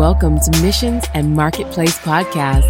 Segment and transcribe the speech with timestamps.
[0.00, 2.64] welcome to Missions and Marketplace Podcast.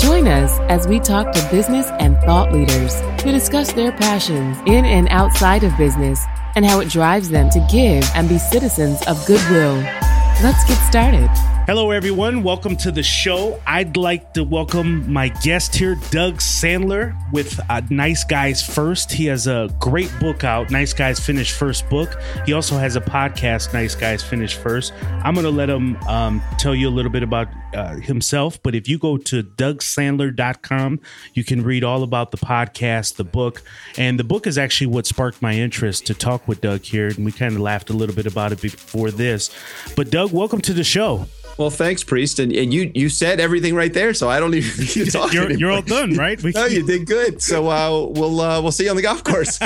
[0.00, 4.84] Join us as we talk to business and thought leaders to discuss their passions in
[4.84, 6.24] and outside of business
[6.56, 9.76] and how it drives them to give and be citizens of goodwill.
[10.42, 11.51] Let's get started.
[11.64, 12.42] Hello, everyone.
[12.42, 13.60] Welcome to the show.
[13.68, 19.12] I'd like to welcome my guest here, Doug Sandler, with uh, Nice Guys First.
[19.12, 22.20] He has a great book out, Nice Guys Finish First book.
[22.46, 24.92] He also has a podcast, Nice Guys Finish First.
[25.22, 28.74] I'm going to let him um, tell you a little bit about uh, himself, but
[28.74, 31.00] if you go to DougSandler.com,
[31.34, 33.62] you can read all about the podcast, the book,
[33.96, 37.06] and the book is actually what sparked my interest to talk with Doug here.
[37.06, 39.48] And we kind of laughed a little bit about it before this.
[39.94, 41.26] But, Doug, welcome to the show.
[41.58, 44.78] Well, thanks, priest, and, and you you said everything right there, so I don't even
[44.80, 45.32] need to talk.
[45.32, 46.42] you're, you're all done, right?
[46.42, 47.42] We no, you did good.
[47.42, 49.58] So uh, we'll uh, we'll see you on the golf course.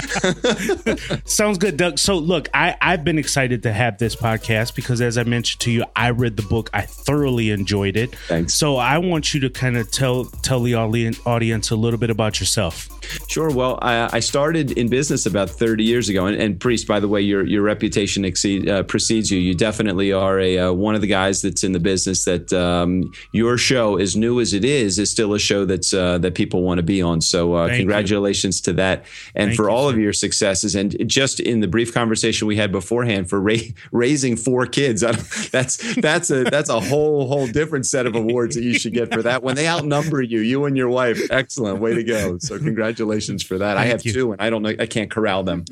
[1.24, 1.98] Sounds good, Doug.
[1.98, 5.70] So look, I I've been excited to have this podcast because, as I mentioned to
[5.70, 6.70] you, I read the book.
[6.72, 8.14] I thoroughly enjoyed it.
[8.28, 8.54] Thanks.
[8.54, 12.40] So I want you to kind of tell tell the audience a little bit about
[12.40, 12.88] yourself.
[13.28, 13.50] Sure.
[13.50, 17.08] Well, I, I started in business about 30 years ago, and, and priest, by the
[17.08, 19.38] way, your your reputation exceed, uh, precedes you.
[19.38, 23.12] You definitely are a uh, one of the guys that's in the business that um,
[23.32, 26.62] your show, as new as it is, is still a show that's uh, that people
[26.62, 27.20] want to be on.
[27.20, 28.72] So uh, congratulations you.
[28.72, 30.74] to that, and Thank for all of your successes.
[30.74, 33.56] And just in the brief conversation we had beforehand for ra-
[33.92, 35.00] raising four kids,
[35.50, 39.12] that's that's a that's a whole whole different set of awards that you should get
[39.12, 39.42] for that.
[39.42, 42.38] When they outnumber you, you and your wife, excellent, way to go.
[42.38, 43.74] So congratulations for that.
[43.74, 44.12] Thank I have you.
[44.12, 45.64] two, and I don't know, I can't corral them.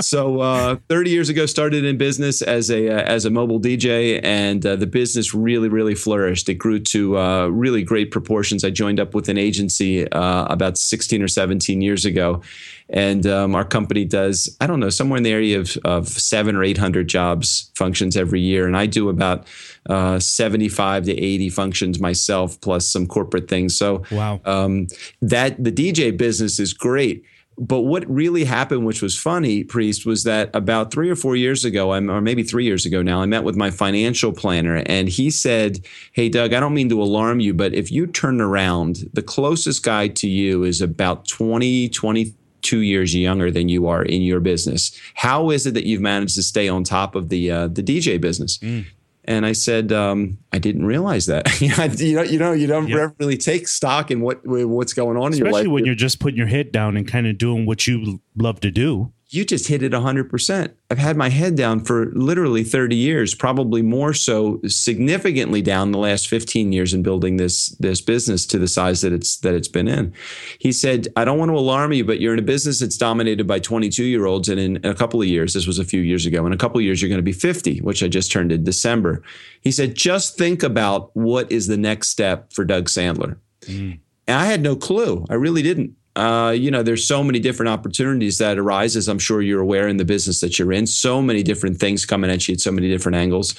[0.00, 4.20] so uh, 30 years ago, started in business as a uh, as a mobile DJ,
[4.22, 6.48] and uh, the business really really flourished.
[6.48, 8.64] It grew to uh, really great proportions.
[8.64, 12.42] I joined up with an agency uh, about 16 or 17 years ago,
[12.88, 16.56] and um, our company does I don't know somewhere in the area of of seven
[16.56, 19.46] or eight hundred jobs functions every year, and I do about
[19.88, 23.76] uh, 75 to 80 functions myself, plus some corporate things.
[23.76, 24.88] So wow, um,
[25.22, 27.24] that the DJ business is great
[27.56, 31.64] but what really happened, which was funny, Priest, was that about three or four years
[31.64, 35.30] ago, or maybe three years ago now, I met with my financial planner and he
[35.30, 39.22] said, Hey, Doug, I don't mean to alarm you, but if you turn around, the
[39.22, 44.40] closest guy to you is about 20, 22 years younger than you are in your
[44.40, 44.98] business.
[45.14, 48.20] How is it that you've managed to stay on top of the, uh, the DJ
[48.20, 48.58] business?
[48.58, 48.86] Mm.
[49.26, 51.60] And I said, um, I didn't realize that.
[51.98, 53.08] you know, you know, you don't yeah.
[53.18, 55.60] really take stock in what what's going on Especially in your life.
[55.60, 58.60] Especially when you're just putting your head down and kind of doing what you love
[58.60, 60.72] to do you just hit it 100%.
[60.90, 65.98] I've had my head down for literally 30 years, probably more so significantly down the
[65.98, 69.68] last 15 years in building this this business to the size that it's that it's
[69.68, 70.12] been in.
[70.58, 73.46] He said, "I don't want to alarm you, but you're in a business that's dominated
[73.46, 76.52] by 22-year-olds and in a couple of years, this was a few years ago, in
[76.52, 79.22] a couple of years you're going to be 50, which I just turned in December."
[79.60, 83.98] He said, "Just think about what is the next step for Doug Sandler." Mm.
[84.26, 85.26] And I had no clue.
[85.28, 89.18] I really didn't uh, you know, there's so many different opportunities that arise, as I'm
[89.18, 90.86] sure you're aware in the business that you're in.
[90.86, 93.54] So many different things coming at you at so many different angles.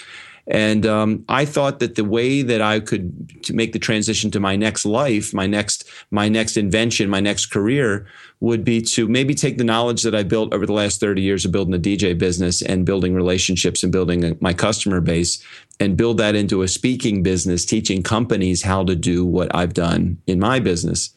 [0.47, 4.55] And um, I thought that the way that I could make the transition to my
[4.55, 8.05] next life, my next my next invention, my next career,
[8.41, 11.45] would be to maybe take the knowledge that I built over the last 30 years
[11.45, 15.43] of building a DJ business and building relationships and building my customer base,
[15.79, 20.21] and build that into a speaking business, teaching companies how to do what I've done
[20.27, 21.14] in my business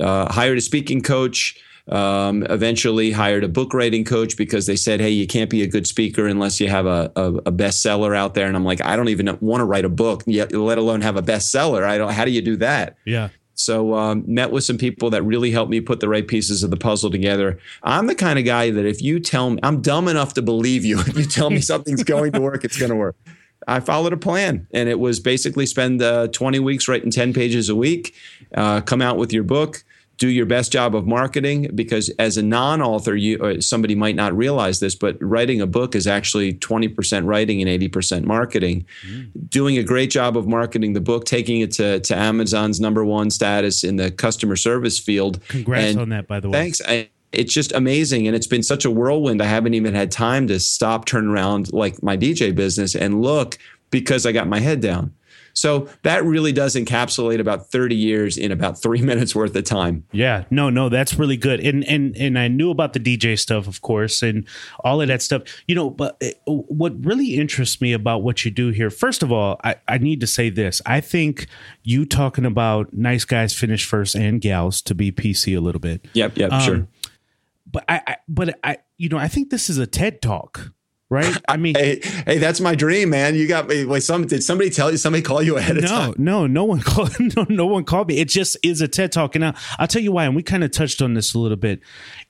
[0.00, 1.60] uh, hired a speaking coach.
[1.86, 5.66] Um, eventually hired a book writing coach because they said, "Hey, you can't be a
[5.66, 8.96] good speaker unless you have a, a, a bestseller out there." And I'm like, I
[8.96, 11.84] don't even want to write a book, yet, let alone have a bestseller.
[11.84, 12.10] I don't.
[12.10, 12.96] How do you do that?
[13.04, 13.28] Yeah.
[13.54, 16.70] So um, met with some people that really helped me put the right pieces of
[16.70, 17.58] the puzzle together.
[17.82, 20.84] I'm the kind of guy that if you tell me, I'm dumb enough to believe
[20.84, 20.98] you.
[21.14, 23.16] If you tell me something's going to work, it's going to work.
[23.68, 27.68] I followed a plan, and it was basically spend uh, 20 weeks writing 10 pages
[27.68, 28.14] a week,
[28.54, 29.84] uh, come out with your book,
[30.16, 34.80] do your best job of marketing because as a non-author you somebody might not realize
[34.80, 38.86] this but writing a book is actually 20% writing and 80% marketing.
[39.06, 39.50] Mm.
[39.50, 43.30] doing a great job of marketing the book taking it to, to amazon's number one
[43.30, 45.40] status in the customer service field.
[45.48, 46.58] Congrats and on that by the way.
[46.58, 46.80] thanks.
[46.86, 50.46] I, it's just amazing and it's been such a whirlwind i haven't even had time
[50.46, 53.58] to stop turn around like my dj business and look
[53.90, 55.12] because i got my head down
[55.54, 60.04] so that really does encapsulate about 30 years in about three minutes worth of time.
[60.12, 61.60] Yeah, no, no, that's really good.
[61.60, 64.46] And and and I knew about the DJ stuff, of course, and
[64.80, 65.42] all of that stuff.
[65.66, 69.32] You know, but uh, what really interests me about what you do here, first of
[69.32, 70.82] all, I, I need to say this.
[70.84, 71.46] I think
[71.82, 76.06] you talking about nice guys finish first and gals to be PC a little bit.
[76.12, 76.88] Yep, yep, um, sure.
[77.70, 80.72] But I, I but I you know, I think this is a TED talk
[81.10, 81.36] right?
[81.48, 83.34] I mean, hey, hey, that's my dream, man.
[83.34, 83.84] You got me.
[83.84, 84.96] Wait, some did somebody tell you?
[84.96, 86.14] Somebody call you ahead of no, time?
[86.18, 87.14] No, no one called.
[87.18, 88.18] No, no one called me.
[88.18, 89.44] It just is a TED talk, and
[89.78, 90.24] I'll tell you why.
[90.24, 91.80] And we kind of touched on this a little bit.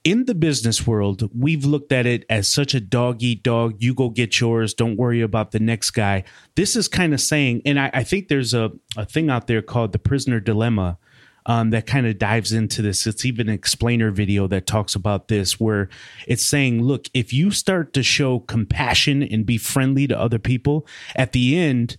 [0.05, 3.83] In the business world, we've looked at it as such a dog eat dog.
[3.83, 4.75] You go get yours.
[4.75, 6.25] Don't worry about the next guy.
[6.57, 9.63] This is kind of saying, and I, I think there's a, a thing out there
[9.63, 10.99] called the prisoner dilemma
[11.47, 13.07] um, that kind of dives into this.
[13.07, 15.89] It's even an explainer video that talks about this, where
[16.27, 20.87] it's saying, look, if you start to show compassion and be friendly to other people,
[21.15, 21.97] at the end,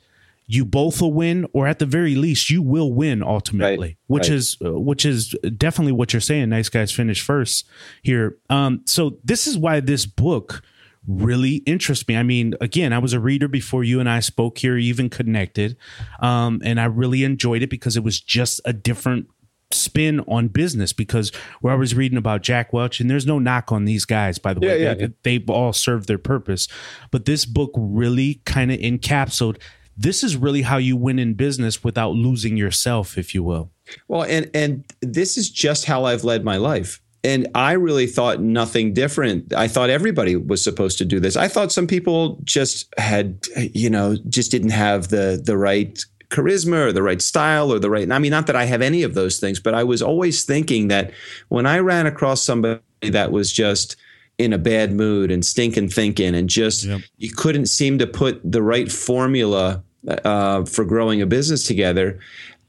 [0.47, 3.87] you both will win, or at the very least, you will win ultimately.
[3.87, 3.97] Right.
[4.07, 4.35] Which right.
[4.35, 6.49] is which is definitely what you're saying.
[6.49, 7.65] Nice guys finish first
[8.03, 8.37] here.
[8.49, 10.61] Um, so this is why this book
[11.07, 12.17] really interests me.
[12.17, 15.77] I mean, again, I was a reader before you and I spoke here, even connected,
[16.19, 19.27] um, and I really enjoyed it because it was just a different
[19.71, 21.31] spin on business because
[21.61, 24.61] we're always reading about Jack Welch, and there's no knock on these guys, by the
[24.61, 24.81] way.
[24.81, 25.07] Yeah, they, yeah.
[25.23, 26.67] They've all served their purpose.
[27.11, 29.61] But this book really kind of encapsulated
[29.97, 33.71] this is really how you win in business without losing yourself, if you will.
[34.07, 37.01] Well, and and this is just how I've led my life.
[37.23, 39.51] And I really thought nothing different.
[39.53, 41.35] I thought everybody was supposed to do this.
[41.35, 43.39] I thought some people just had,
[43.73, 47.89] you know, just didn't have the the right charisma or the right style or the
[47.89, 48.09] right.
[48.11, 50.87] I mean, not that I have any of those things, but I was always thinking
[50.89, 51.11] that
[51.49, 53.95] when I ran across somebody that was just
[54.37, 57.01] in a bad mood and stinking thinking and just yep.
[57.17, 62.19] you couldn't seem to put the right formula uh, for growing a business together.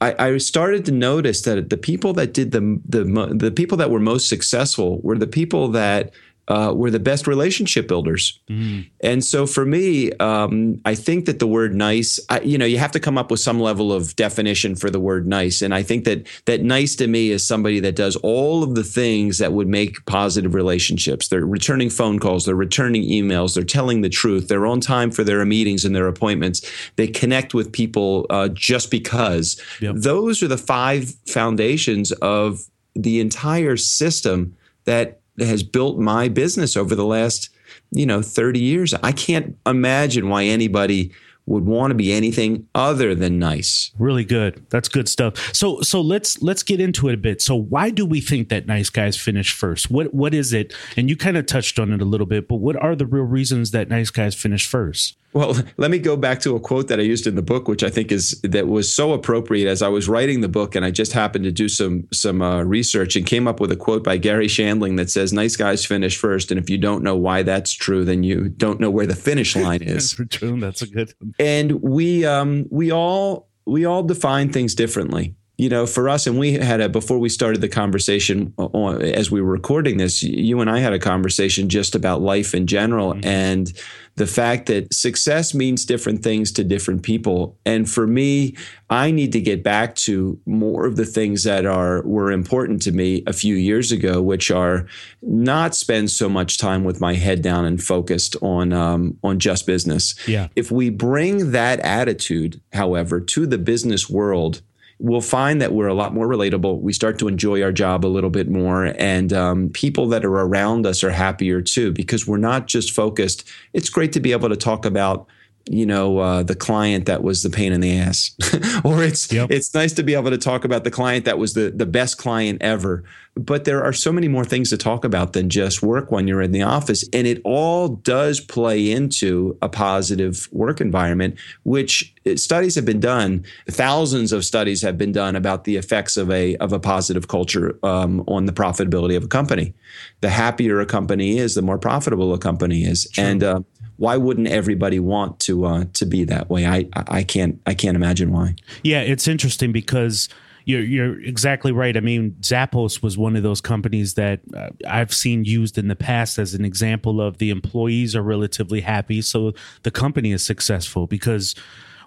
[0.00, 3.04] I, I, started to notice that the people that did the the
[3.34, 6.12] the people that were most successful were the people that
[6.48, 8.38] uh, were the best relationship builders.
[8.48, 8.88] Mm.
[9.00, 12.78] And so for me, um, I think that the word nice, I, you know, you
[12.78, 15.60] have to come up with some level of definition for the word nice.
[15.60, 18.84] And I think that that nice to me is somebody that does all of the
[18.84, 21.28] things that would make positive relationships.
[21.28, 25.24] They're returning phone calls, they're returning emails, they're telling the truth, they're on time for
[25.24, 26.68] their meetings and their appointments.
[26.96, 29.60] They connect with people uh, just because.
[29.80, 29.96] Yep.
[29.96, 32.60] Those are the five foundations of
[32.94, 37.50] the entire system that has built my business over the last,
[37.90, 38.94] you know, 30 years.
[38.94, 41.12] I can't imagine why anybody
[41.46, 43.92] would want to be anything other than nice.
[43.98, 44.66] Really good.
[44.70, 45.54] That's good stuff.
[45.54, 47.40] So so let's let's get into it a bit.
[47.40, 49.90] So why do we think that nice guys finish first?
[49.90, 50.74] What what is it?
[50.96, 53.24] And you kind of touched on it a little bit, but what are the real
[53.24, 55.16] reasons that nice guys finish first?
[55.32, 57.82] Well, let me go back to a quote that I used in the book, which
[57.82, 60.90] I think is that was so appropriate as I was writing the book, and I
[60.90, 64.16] just happened to do some some uh, research and came up with a quote by
[64.16, 67.72] Garry Shandling that says, "Nice guys finish first, and if you don't know why that's
[67.72, 70.58] true, then you don't know where the finish line is." true.
[70.60, 71.12] That's a good.
[71.18, 71.34] One.
[71.38, 76.38] And we um, we all we all define things differently you know, for us, and
[76.38, 80.60] we had a before we started the conversation on, as we were recording this, you
[80.60, 83.26] and I had a conversation just about life in general mm-hmm.
[83.26, 83.72] and
[84.16, 87.56] the fact that success means different things to different people.
[87.64, 88.56] And for me,
[88.88, 92.92] I need to get back to more of the things that are were important to
[92.92, 94.86] me a few years ago, which are
[95.22, 99.66] not spend so much time with my head down and focused on um, on just
[99.66, 100.14] business.
[100.28, 100.48] Yeah.
[100.54, 104.60] If we bring that attitude, however, to the business world
[104.98, 106.80] we'll find that we're a lot more relatable.
[106.80, 110.32] We start to enjoy our job a little bit more, and um, people that are
[110.32, 113.46] around us are happier too because we're not just focused.
[113.72, 115.26] It's great to be able to talk about
[115.68, 118.32] you know uh, the client that was the pain in the ass.
[118.84, 119.50] Or it's yep.
[119.50, 122.18] it's nice to be able to talk about the client that was the the best
[122.18, 123.04] client ever.
[123.34, 126.40] But there are so many more things to talk about than just work when you're
[126.40, 127.06] in the office.
[127.12, 133.00] And it all does play into a positive work environment which uh, studies have been
[133.00, 133.44] done.
[133.68, 137.78] Thousands of studies have been done about the effects of a of a positive culture
[137.82, 139.74] um, on the profitability of a company.
[140.20, 143.08] The happier a company is the more profitable a company is.
[143.18, 143.60] And uh,
[143.98, 146.66] why wouldn't everybody want to uh, to be that way?
[146.66, 148.56] I I can't I can't imagine why.
[148.82, 150.28] Yeah, it's interesting because
[150.64, 151.96] you're you're exactly right.
[151.96, 155.96] I mean, Zappos was one of those companies that uh, I've seen used in the
[155.96, 161.06] past as an example of the employees are relatively happy, so the company is successful
[161.06, 161.54] because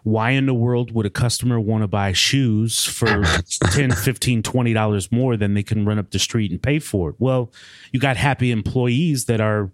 [0.03, 3.24] why in the world would a customer want to buy shoes for
[3.72, 7.10] 10 15 20 dollars more than they can run up the street and pay for
[7.10, 7.51] it well
[7.91, 9.69] you got happy employees that are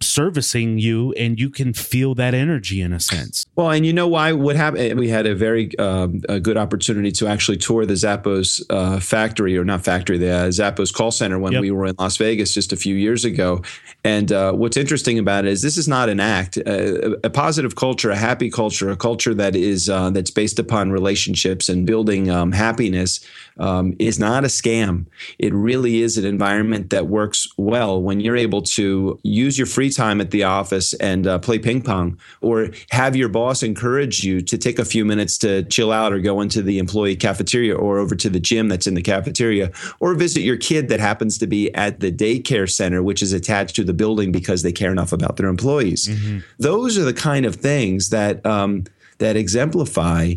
[0.00, 3.44] servicing you and you can feel that energy in a sense.
[3.56, 4.32] Well, and you know why?
[4.32, 4.98] What happened?
[4.98, 9.56] We had a very um, a good opportunity to actually tour the Zappos uh, factory,
[9.56, 11.60] or not factory, the uh, Zappos call center when yep.
[11.60, 13.62] we were in Las Vegas just a few years ago.
[14.04, 16.58] And uh, what's interesting about it is this is not an act.
[16.58, 20.90] Uh, a positive culture, a happy culture, a culture that is uh, that's based upon
[20.90, 23.20] relationships and building um, happiness
[23.58, 25.06] um, is not a scam.
[25.38, 29.90] It really is an environment that works well when you're able to use your free
[29.90, 34.40] time at the office and uh, play ping pong, or have your boss encourage you
[34.42, 37.98] to take a few minutes to chill out or go into the employee cafeteria or
[37.98, 39.70] over to the gym that's in the cafeteria,
[40.00, 43.76] or visit your kid that happens to be at the daycare center, which is attached
[43.76, 46.08] to the building because they care enough about their employees.
[46.08, 46.38] Mm-hmm.
[46.58, 48.84] Those are the kind of things that um,
[49.18, 50.34] that exemplify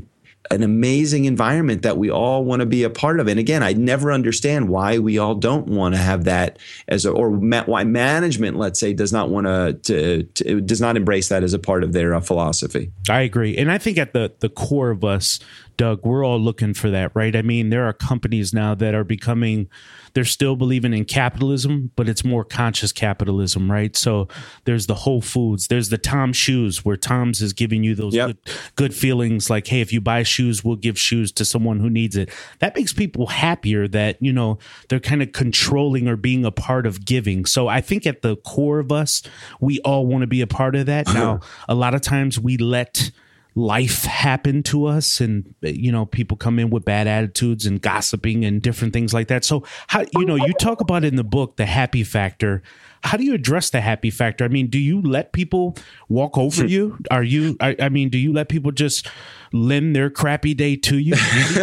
[0.51, 3.27] an amazing environment that we all want to be a part of.
[3.27, 7.12] And again, I never understand why we all don't want to have that as a,
[7.12, 11.30] or ma- why management, let's say, does not want to, to, to, does not embrace
[11.30, 12.92] that as a part of their uh, philosophy.
[13.10, 13.58] I agree.
[13.58, 15.39] And I think at the, the core of us,
[15.78, 17.36] Doug, we're all looking for that, right?
[17.36, 19.70] I mean, there are companies now that are becoming,
[20.14, 23.96] they're still believing in capitalism, but it's more conscious capitalism, right?
[23.96, 24.28] So
[24.66, 28.28] there's the Whole Foods, there's the Tom Shoes, where Tom's is giving you those yep.
[28.28, 28.38] good,
[28.76, 32.16] good feelings like, hey, if you buy shoes, we'll give shoes to someone who needs
[32.16, 32.32] it.
[32.60, 34.58] That makes people happier that, you know,
[34.90, 37.46] they're kind of controlling or being a part of giving.
[37.46, 39.22] So I think at the core of us,
[39.60, 41.08] we all want to be a part of that.
[41.14, 43.12] now, a lot of times we let,
[43.58, 48.46] life happen to us and you know people come in with bad attitudes and gossiping
[48.46, 49.44] and different things like that.
[49.44, 52.62] So how you know you talk about in the book the happy factor
[53.04, 55.75] how do you address the happy factor i mean do you let people
[56.10, 59.08] walk over you are you I, I mean do you let people just
[59.54, 61.16] lend their crappy day to you?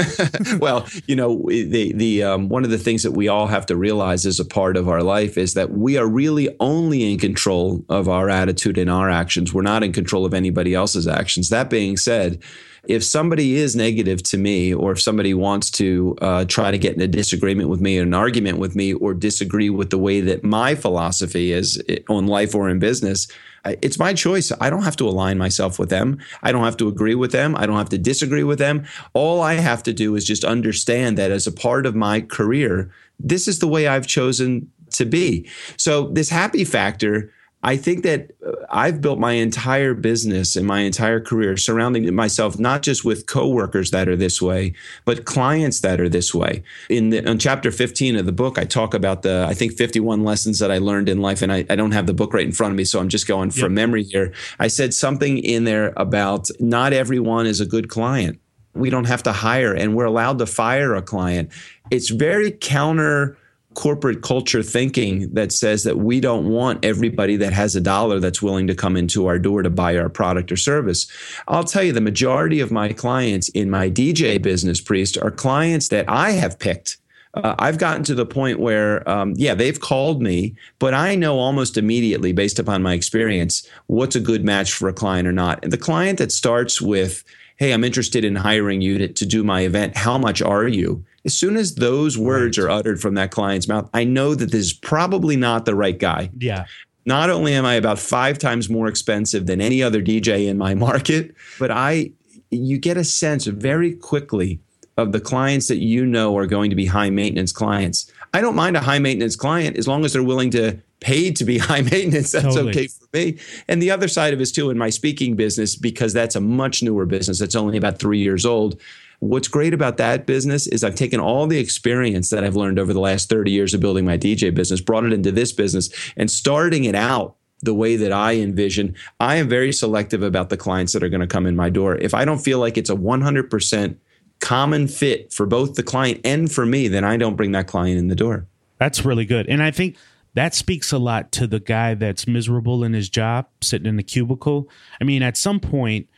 [0.59, 3.77] well, you know, the the um, one of the things that we all have to
[3.77, 7.85] realize as a part of our life is that we are really only in control
[7.89, 9.53] of our attitude and our actions.
[9.53, 11.49] We're not in control of anybody else's actions.
[11.49, 12.43] That being said,
[12.89, 16.95] if somebody is negative to me, or if somebody wants to uh, try to get
[16.95, 20.21] in a disagreement with me, or an argument with me, or disagree with the way
[20.21, 23.29] that my philosophy is eh, on life or in business,
[23.65, 24.53] it's my choice.
[24.61, 26.19] I don't have to align myself with them.
[26.43, 27.57] I don't have to agree with them.
[27.57, 28.85] I don't have to disagree with them.
[29.15, 32.93] All I have to do is just understand that as a part of my career,
[33.19, 35.49] this is the way I've chosen to be.
[35.77, 37.33] So, this happy factor
[37.65, 42.59] I think that uh, I've built my entire business and my entire career surrounding myself
[42.59, 44.75] not just with coworkers that are this way,
[45.07, 46.63] but clients that are this way.
[46.91, 50.25] In, the, in chapter 15 of the book, I talk about the, I think, 51
[50.25, 51.41] lessons that I learned in life.
[51.41, 53.27] And I, I don't have the book right in front of me, so I'm just
[53.27, 53.73] going from yep.
[53.73, 54.35] memory here.
[54.59, 58.39] I said something in there about not everyone is a good client.
[58.75, 61.51] We don't have to hire and we're allowed to fire a client.
[61.91, 63.39] It's very counter
[63.75, 68.43] corporate culture thinking that says that we don't want everybody that has a dollar that's
[68.43, 71.07] willing to come into our door to buy our product or service.
[71.49, 75.89] I'll tell you, the majority of my clients in my DJ business, Priest, are clients
[75.89, 76.99] that I have picked.
[77.35, 81.39] Uh, I've gotten to the point where, um, yeah, they've called me, but I know
[81.39, 85.59] almost immediately, based upon my experience, what's a good match for a client or not.
[85.63, 87.25] And the client that starts with,
[87.57, 89.97] hey, I'm interested in hiring you to, to do my event.
[89.97, 91.05] How much are you?
[91.25, 92.65] As soon as those words right.
[92.65, 95.99] are uttered from that client's mouth, I know that this is probably not the right
[95.99, 96.31] guy.
[96.39, 96.67] Yeah.
[97.07, 100.75] Not only am I about five times more expensive than any other DJ in my
[100.75, 102.13] market, but I
[102.51, 104.61] you get a sense very quickly
[104.97, 108.11] of the clients that you know are going to be high maintenance clients.
[108.33, 111.45] I don't mind a high maintenance client as long as they're willing to pay to
[111.45, 112.33] be high maintenance.
[112.33, 112.71] That's totally.
[112.71, 113.39] okay for me.
[113.67, 116.41] And the other side of it is too in my speaking business, because that's a
[116.41, 117.41] much newer business.
[117.41, 118.81] that's only about three years old.
[119.25, 122.93] What's great about that business is I've taken all the experience that I've learned over
[122.93, 126.31] the last 30 years of building my DJ business, brought it into this business, and
[126.31, 128.95] starting it out the way that I envision.
[129.21, 131.97] I am very selective about the clients that are going to come in my door.
[131.97, 133.97] If I don't feel like it's a 100%
[134.41, 137.99] common fit for both the client and for me, then I don't bring that client
[137.99, 138.47] in the door.
[138.77, 139.49] That's really good.
[139.49, 139.97] And I think
[140.35, 144.03] that speaks a lot to the guy that's miserable in his job, sitting in the
[144.03, 144.69] cubicle.
[145.01, 146.09] I mean, at some point,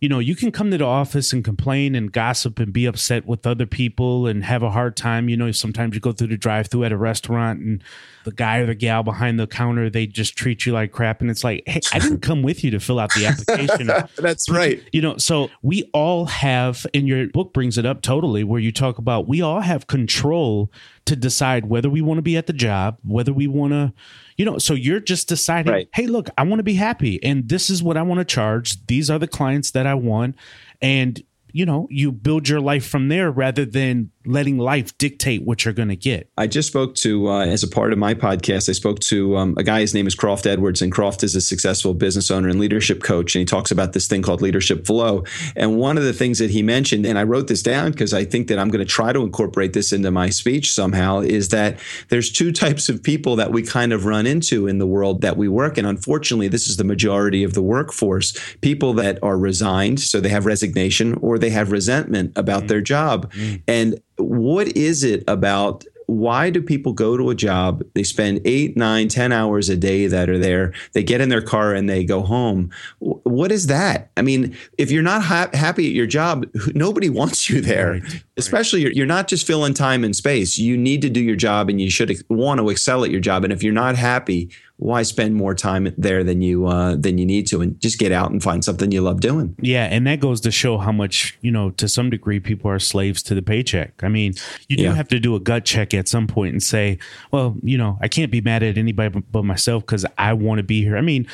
[0.00, 3.26] you know, you can come to the office and complain and gossip and be upset
[3.26, 5.28] with other people and have a hard time.
[5.28, 7.82] You know, sometimes you go through the drive through at a restaurant and
[8.24, 11.20] the guy or the gal behind the counter, they just treat you like crap.
[11.20, 13.90] And it's like, hey, I didn't come with you to fill out the application.
[14.22, 14.82] That's right.
[14.92, 18.70] You know, so we all have, and your book brings it up totally, where you
[18.70, 20.70] talk about we all have control
[21.08, 23.92] to decide whether we want to be at the job, whether we want to
[24.36, 25.88] you know, so you're just deciding, right.
[25.92, 28.86] hey, look, I want to be happy and this is what I want to charge.
[28.86, 30.36] These are the clients that I want.
[30.80, 31.20] And
[31.52, 35.74] you know, you build your life from there rather than letting life dictate what you're
[35.74, 36.30] going to get.
[36.38, 39.54] I just spoke to, uh, as a part of my podcast, I spoke to um,
[39.58, 42.60] a guy, his name is Croft Edwards, and Croft is a successful business owner and
[42.60, 43.34] leadership coach.
[43.34, 45.24] And he talks about this thing called leadership flow.
[45.56, 48.24] And one of the things that he mentioned, and I wrote this down because I
[48.24, 51.78] think that I'm going to try to incorporate this into my speech somehow, is that
[52.08, 55.36] there's two types of people that we kind of run into in the world that
[55.36, 60.00] we work And Unfortunately, this is the majority of the workforce people that are resigned,
[60.00, 62.66] so they have resignation, or they have resentment about mm-hmm.
[62.68, 63.32] their job.
[63.32, 63.56] Mm-hmm.
[63.66, 67.82] And what is it about why do people go to a job?
[67.94, 70.72] They spend eight, nine, ten hours a day that are there.
[70.94, 72.70] They get in their car and they go home.
[72.98, 74.10] What is that?
[74.16, 77.92] I mean, if you're not ha- happy at your job, nobody wants you there.
[77.92, 78.82] Right, Especially.
[78.82, 80.58] You're, you're not just filling time and space.
[80.58, 83.44] You need to do your job, and you should want to excel at your job.
[83.44, 87.26] And if you're not happy, why spend more time there than you uh, than you
[87.26, 90.20] need to and just get out and find something you love doing yeah and that
[90.20, 93.42] goes to show how much you know to some degree people are slaves to the
[93.42, 94.32] paycheck i mean
[94.68, 94.94] you do yeah.
[94.94, 96.96] have to do a gut check at some point and say
[97.32, 100.62] well you know i can't be mad at anybody but myself because i want to
[100.62, 101.26] be here i mean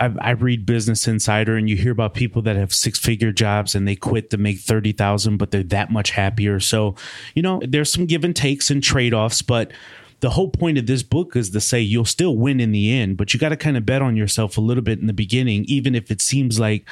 [0.00, 3.74] I, I, read business insider and you hear about people that have six figure jobs
[3.74, 6.94] and they quit to make 30000 but they're that much happier so
[7.34, 9.72] you know there's some give and takes and trade-offs but
[10.22, 13.16] the whole point of this book is to say you'll still win in the end,
[13.16, 15.64] but you got to kind of bet on yourself a little bit in the beginning,
[15.66, 16.88] even if it seems like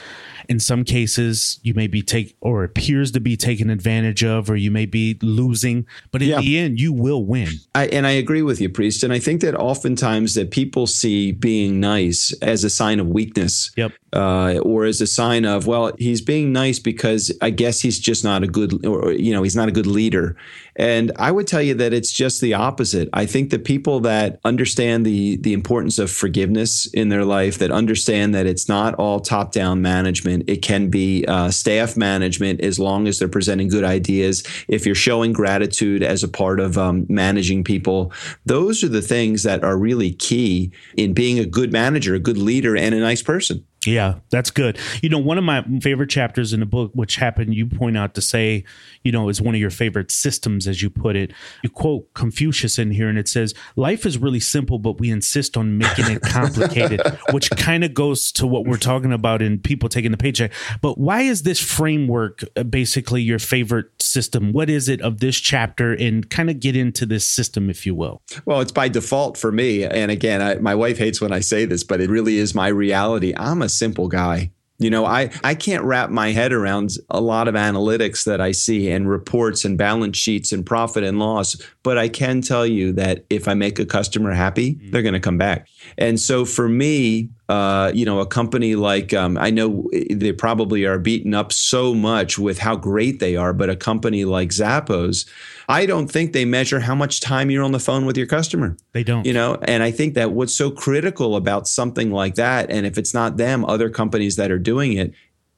[0.48, 4.56] in some cases you may be take or appears to be taken advantage of, or
[4.56, 6.40] you may be losing, but in yeah.
[6.40, 7.50] the end you will win.
[7.72, 9.04] I, and I agree with you, priest.
[9.04, 13.70] And I think that oftentimes that people see being nice as a sign of weakness.
[13.76, 13.92] Yep.
[14.12, 18.24] Uh, or as a sign of, well, he's being nice because I guess he's just
[18.24, 20.36] not a good, or you know, he's not a good leader.
[20.76, 23.08] And I would tell you that it's just the opposite.
[23.12, 27.70] I think the people that understand the the importance of forgiveness in their life, that
[27.70, 32.78] understand that it's not all top down management, it can be uh, staff management as
[32.78, 34.42] long as they're presenting good ideas.
[34.68, 38.12] If you're showing gratitude as a part of um, managing people,
[38.46, 42.38] those are the things that are really key in being a good manager, a good
[42.38, 43.64] leader, and a nice person.
[43.86, 44.78] Yeah, that's good.
[45.02, 48.14] You know, one of my favorite chapters in the book, which happened, you point out
[48.14, 48.64] to say,
[49.04, 51.32] you know, is one of your favorite systems, as you put it.
[51.62, 55.56] You quote Confucius in here, and it says, Life is really simple, but we insist
[55.56, 59.88] on making it complicated, which kind of goes to what we're talking about in people
[59.88, 60.52] taking the paycheck.
[60.82, 64.52] But why is this framework uh, basically your favorite system?
[64.52, 65.94] What is it of this chapter?
[65.94, 68.20] And kind of get into this system, if you will.
[68.44, 69.84] Well, it's by default for me.
[69.84, 72.68] And again, I, my wife hates when I say this, but it really is my
[72.68, 73.32] reality.
[73.38, 74.50] I'm a simple guy.
[74.78, 78.52] You know, I, I can't wrap my head around a lot of analytics that I
[78.52, 81.60] see and reports and balance sheets and profit and loss.
[81.82, 84.90] But I can tell you that if I make a customer happy, mm-hmm.
[84.90, 85.68] they're going to come back.
[85.98, 90.84] And so for me, uh, you know, a company like um, I know they probably
[90.84, 95.28] are beaten up so much with how great they are, but a company like Zappos,
[95.68, 98.76] I don't think they measure how much time you're on the phone with your customer.
[98.92, 102.70] They don't, you know, and I think that what's so critical about something like that,
[102.70, 105.12] and if it's not them, other companies that are doing it,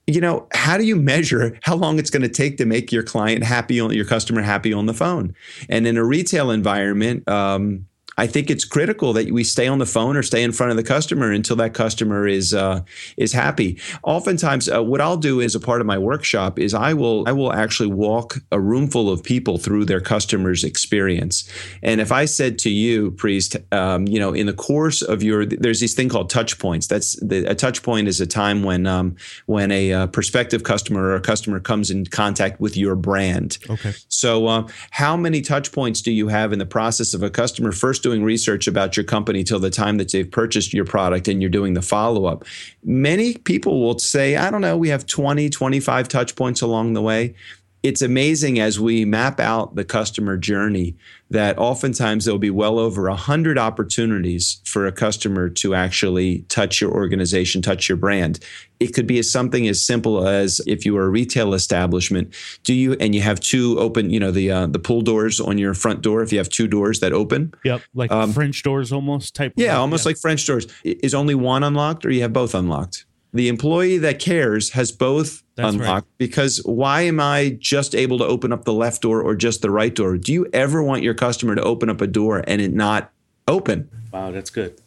[0.07, 3.03] you know, how do you measure how long it's going to take to make your
[3.03, 5.35] client happy on your customer happy on the phone?
[5.69, 9.87] And in a retail environment, um, I think it's critical that we stay on the
[9.87, 12.83] phone or stay in front of the customer until that customer is uh,
[13.16, 13.79] is happy.
[14.03, 17.33] Oftentimes, uh, what I'll do as a part of my workshop is I will I
[17.33, 21.48] will actually walk a room full of people through their customer's experience.
[21.83, 25.46] And if I said to you, priest, um, you know, in the course of your
[25.46, 26.87] there's this thing called touch points.
[26.87, 31.03] That's the, a touch point is a time when um, when a uh, prospective customer
[31.03, 33.59] or a customer comes in contact with your brand.
[33.68, 33.92] Okay.
[34.09, 37.72] So, uh, how many touch points do you have in the process of a customer
[38.03, 41.51] doing research about your company till the time that they've purchased your product and you're
[41.51, 42.45] doing the follow up.
[42.85, 47.03] Many people will say, I don't know, we have 20, 25 touch points along the
[47.03, 47.35] way
[47.83, 50.95] it's amazing as we map out the customer journey
[51.33, 56.90] that oftentimes there'll be well over 100 opportunities for a customer to actually touch your
[56.90, 58.38] organization, touch your brand.
[58.81, 62.75] It could be as something as simple as if you are a retail establishment, do
[62.75, 65.73] you and you have two open, you know, the uh, the pull doors on your
[65.73, 66.23] front door.
[66.23, 69.53] If you have two doors that open, yep, like um, French doors almost type.
[69.57, 70.11] Yeah, almost yeah.
[70.11, 70.66] like French doors.
[70.85, 73.07] Is only one unlocked, or you have both unlocked?
[73.33, 76.18] The employee that cares has both That's unlocked right.
[76.18, 79.71] because why am I just able to open up the left door or just the
[79.71, 80.18] right door?
[80.18, 83.11] Do you ever want your customer to open up a door and it not
[83.49, 83.88] open?
[84.12, 84.79] Wow, that's good.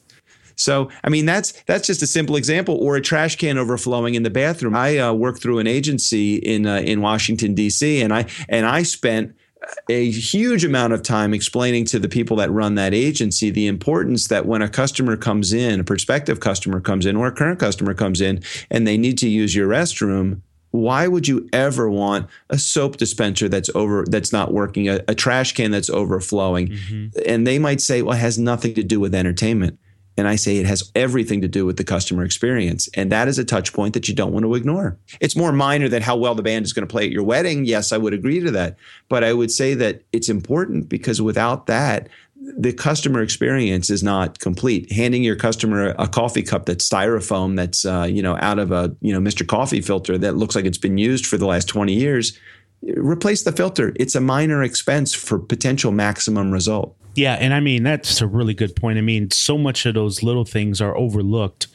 [0.57, 4.23] So, I mean, that's that's just a simple example, or a trash can overflowing in
[4.23, 4.75] the bathroom.
[4.75, 8.01] I uh, work through an agency in uh, in Washington D.C.
[8.01, 9.35] and I and I spent
[9.89, 14.27] a huge amount of time explaining to the people that run that agency the importance
[14.27, 17.93] that when a customer comes in, a prospective customer comes in, or a current customer
[17.93, 20.41] comes in, and they need to use your restroom,
[20.75, 25.15] why would you ever want a soap dispenser that's over that's not working a, a
[25.15, 27.07] trash can that's overflowing mm-hmm.
[27.25, 29.79] and they might say well it has nothing to do with entertainment
[30.17, 32.87] and I say it has everything to do with the customer experience.
[32.93, 34.97] And that is a touch point that you don't want to ignore.
[35.19, 37.65] It's more minor than how well the band is going to play at your wedding.
[37.65, 38.77] Yes, I would agree to that.
[39.09, 42.07] But I would say that it's important because without that,
[42.57, 44.91] the customer experience is not complete.
[44.91, 48.95] Handing your customer a coffee cup that's styrofoam, that's uh, you know out of a
[49.01, 49.47] you know Mr.
[49.47, 52.37] Coffee filter that looks like it's been used for the last twenty years,
[52.83, 53.93] replace the filter.
[53.95, 56.95] It's a minor expense for potential maximum result.
[57.15, 58.97] Yeah, and I mean that's a really good point.
[58.97, 61.67] I mean, so much of those little things are overlooked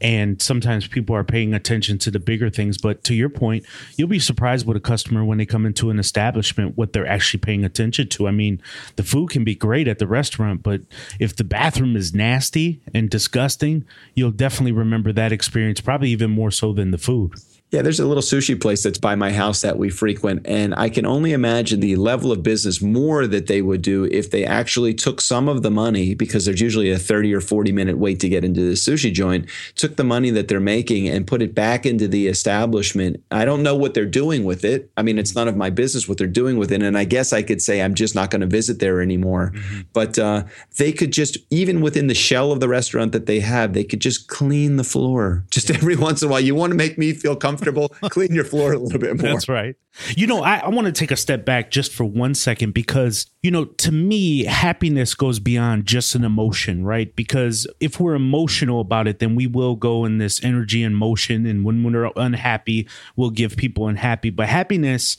[0.00, 2.76] and sometimes people are paying attention to the bigger things.
[2.78, 3.64] But to your point
[3.96, 7.40] you'll be surprised with a customer when they come into an establishment what they're actually
[7.40, 8.28] paying attention to.
[8.28, 8.60] I mean
[8.96, 10.82] the food can be great at the restaurant but
[11.18, 16.50] if the bathroom is nasty and disgusting you'll definitely remember that experience probably even more
[16.50, 17.32] so than the food
[17.74, 20.42] yeah, there's a little sushi place that's by my house that we frequent.
[20.44, 24.30] And I can only imagine the level of business more that they would do if
[24.30, 27.98] they actually took some of the money, because there's usually a 30 or 40 minute
[27.98, 31.42] wait to get into the sushi joint, took the money that they're making and put
[31.42, 33.20] it back into the establishment.
[33.32, 34.88] I don't know what they're doing with it.
[34.96, 36.80] I mean, it's none of my business what they're doing with it.
[36.80, 39.50] And I guess I could say I'm just not going to visit there anymore.
[39.52, 39.80] Mm-hmm.
[39.92, 40.44] But uh,
[40.76, 44.00] they could just, even within the shell of the restaurant that they have, they could
[44.00, 46.38] just clean the floor just every once in a while.
[46.38, 49.32] You want to make me feel comfortable comfortable, clean your floor a little bit more.
[49.32, 49.76] That's right.
[50.16, 53.26] You know, I, I want to take a step back just for one second because,
[53.42, 57.14] you know, to me, happiness goes beyond just an emotion, right?
[57.14, 61.46] Because if we're emotional about it, then we will go in this energy and motion.
[61.46, 64.30] And when we're unhappy, we'll give people unhappy.
[64.30, 65.16] But happiness,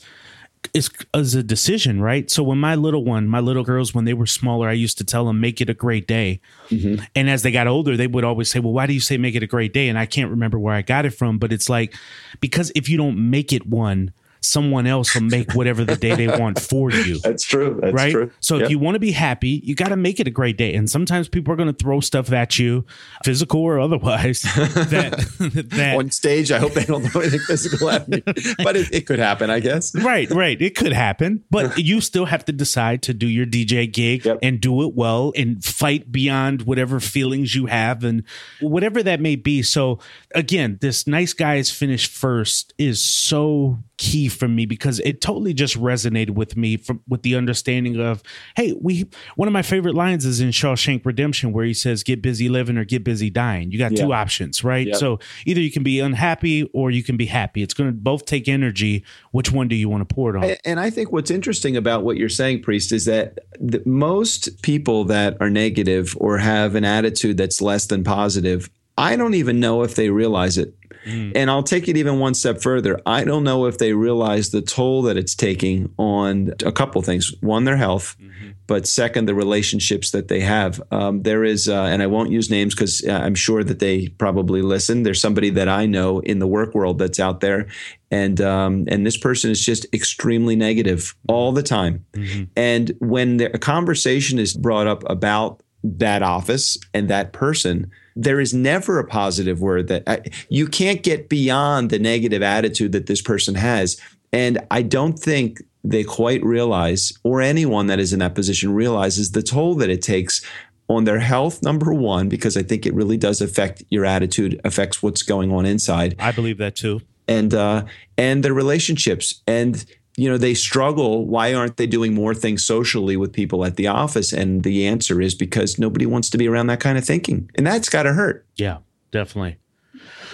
[0.74, 2.30] is as a decision, right?
[2.30, 5.04] So when my little one, my little girls, when they were smaller, I used to
[5.04, 6.40] tell them, make it a great day.
[6.68, 7.04] Mm-hmm.
[7.14, 9.34] And as they got older, they would always say, well, why do you say make
[9.34, 9.88] it a great day?
[9.88, 11.94] And I can't remember where I got it from, but it's like,
[12.40, 14.12] because if you don't make it one,
[14.46, 17.18] someone else will make whatever the day they want for you.
[17.22, 17.78] That's true.
[17.80, 18.12] That's right?
[18.12, 18.30] true.
[18.40, 18.64] So yep.
[18.64, 20.74] if you want to be happy, you got to make it a great day.
[20.74, 22.84] And sometimes people are going to throw stuff at you,
[23.24, 24.42] physical or otherwise.
[24.42, 25.26] that,
[25.70, 28.20] that on stage, I hope they don't throw anything physical at me,
[28.62, 29.94] but it, it, could happen, I guess.
[29.94, 30.60] Right, right.
[30.60, 34.38] It could happen, but you still have to decide to do your DJ gig yep.
[34.42, 38.22] and do it well and fight beyond whatever feelings you have and
[38.60, 39.62] whatever that may be.
[39.62, 39.98] So
[40.34, 45.78] again, this nice guys finish first is so key for me because it totally just
[45.78, 48.22] resonated with me from with the understanding of
[48.54, 52.20] hey we one of my favorite lines is in Shawshank Redemption where he says get
[52.20, 53.70] busy living or get busy dying.
[53.70, 54.04] You got yeah.
[54.04, 54.88] two options right?
[54.88, 54.96] Yep.
[54.96, 57.62] so either you can be unhappy or you can be happy.
[57.62, 59.04] It's going to both take energy.
[59.30, 60.56] Which one do you want to pour it on?
[60.64, 65.04] And I think what's interesting about what you're saying priest is that the, most people
[65.04, 69.82] that are negative or have an attitude that's less than positive I don't even know
[69.82, 70.74] if they realize it
[71.06, 71.32] Mm.
[71.36, 73.00] And I'll take it even one step further.
[73.06, 77.32] I don't know if they realize the toll that it's taking on a couple things.
[77.40, 78.50] One, their health, mm-hmm.
[78.66, 80.82] but second, the relationships that they have.
[80.90, 84.08] Um, there is, uh, and I won't use names because uh, I'm sure that they
[84.08, 85.04] probably listen.
[85.04, 87.68] There's somebody that I know in the work world that's out there,
[88.10, 92.04] and um, and this person is just extremely negative all the time.
[92.14, 92.44] Mm-hmm.
[92.56, 98.40] And when the, a conversation is brought up about that office and that person there
[98.40, 103.06] is never a positive word that I, you can't get beyond the negative attitude that
[103.06, 104.00] this person has.
[104.32, 109.30] And I don't think they quite realize, or anyone that is in that position realizes
[109.30, 110.44] the toll that it takes
[110.88, 115.02] on their health, number one, because I think it really does affect your attitude, affects
[115.02, 116.16] what's going on inside.
[116.18, 117.02] I believe that too.
[117.28, 117.84] And uh,
[118.16, 119.42] and their relationships.
[119.46, 119.84] And
[120.16, 121.26] you know, they struggle.
[121.26, 124.32] Why aren't they doing more things socially with people at the office?
[124.32, 127.50] And the answer is because nobody wants to be around that kind of thinking.
[127.54, 128.46] And that's got to hurt.
[128.56, 128.78] Yeah,
[129.10, 129.58] definitely.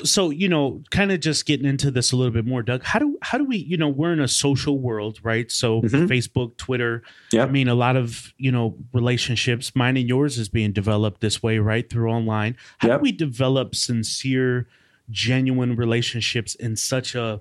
[0.04, 2.98] So, you know, kind of just getting into this a little bit more, Doug, how
[2.98, 5.50] do how do we, you know, we're in a social world, right?
[5.50, 6.06] So mm-hmm.
[6.06, 7.48] Facebook, Twitter, yep.
[7.48, 11.42] I mean, a lot of, you know, relationships, mine and yours is being developed this
[11.42, 11.88] way, right?
[11.88, 12.56] Through online.
[12.78, 12.98] How yep.
[12.98, 14.66] do we develop sincere,
[15.10, 17.40] genuine relationships in such a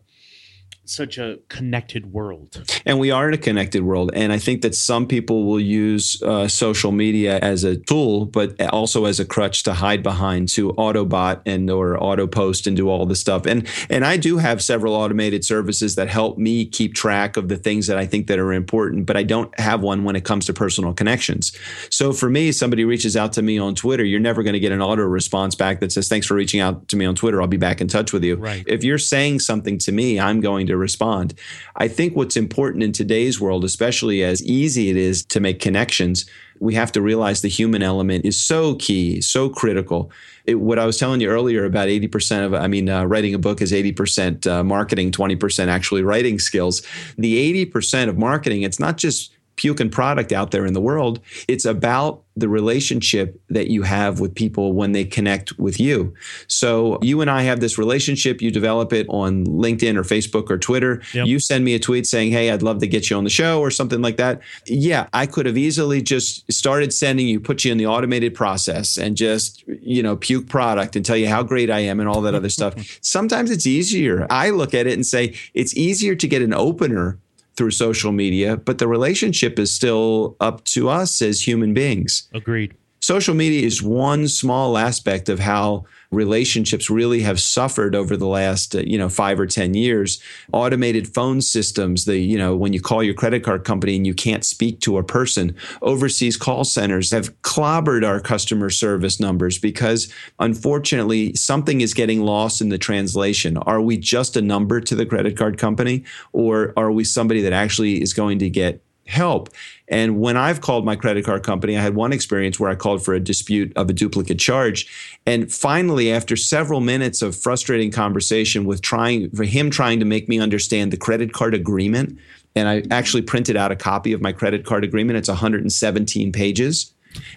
[0.86, 2.64] such a connected world.
[2.86, 4.12] And we are in a connected world.
[4.14, 8.60] And I think that some people will use uh, social media as a tool, but
[8.72, 12.90] also as a crutch to hide behind to autobot and or auto post and do
[12.90, 13.46] all this stuff.
[13.46, 17.58] And and I do have several automated services that help me keep track of the
[17.58, 20.46] things that I think that are important, but I don't have one when it comes
[20.48, 21.52] to personal connections.
[21.90, 24.72] So for me, somebody reaches out to me on Twitter, you're never going to get
[24.72, 27.42] an auto response back that says, Thanks for reaching out to me on Twitter.
[27.42, 28.36] I'll be back in touch with you.
[28.36, 28.64] Right.
[28.68, 31.34] If you're saying something to me, I'm going to respond.
[31.76, 36.26] I think what's important in today's world, especially as easy it is to make connections,
[36.60, 40.12] we have to realize the human element is so key, so critical.
[40.46, 43.40] It, what I was telling you earlier about 80% of, I mean, uh, writing a
[43.40, 46.84] book is 80% uh, marketing, 20% actually writing skills.
[47.18, 51.20] The 80% of marketing, it's not just puking product out there in the world.
[51.48, 56.16] It's about the relationship that you have with people when they connect with you.
[56.48, 58.42] So you and I have this relationship.
[58.42, 61.04] You develop it on LinkedIn or Facebook or Twitter.
[61.14, 61.28] Yep.
[61.28, 63.62] You send me a tweet saying, Hey, I'd love to get you on the show
[63.62, 64.42] or something like that.
[64.66, 68.98] Yeah, I could have easily just started sending you, put you in the automated process
[68.98, 72.22] and just, you know, puke product and tell you how great I am and all
[72.22, 72.74] that other stuff.
[73.02, 74.26] Sometimes it's easier.
[74.32, 77.20] I look at it and say, it's easier to get an opener
[77.56, 82.30] through social media, but the relationship is still up to us as human beings.
[82.34, 82.74] Agreed.
[83.02, 88.76] Social media is one small aspect of how relationships really have suffered over the last
[88.76, 90.22] uh, you know 5 or 10 years.
[90.52, 94.14] Automated phone systems the you know when you call your credit card company and you
[94.14, 100.12] can't speak to a person overseas call centers have clobbered our customer service numbers because
[100.40, 103.58] unfortunately something is getting lost in the translation.
[103.58, 107.54] Are we just a number to the credit card company or are we somebody that
[107.54, 109.50] actually is going to get help.
[109.88, 113.04] And when I've called my credit card company, I had one experience where I called
[113.04, 114.88] for a dispute of a duplicate charge.
[115.26, 120.30] And finally, after several minutes of frustrating conversation with trying for him trying to make
[120.30, 122.18] me understand the credit card agreement,
[122.56, 125.18] and I actually printed out a copy of my credit card agreement.
[125.18, 126.94] It's 117 pages.